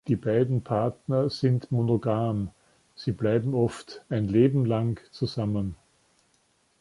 [0.07, 2.49] Die beiden Partner sind monogam,
[2.95, 5.75] sie bleiben oft ein Leben lang zusammen.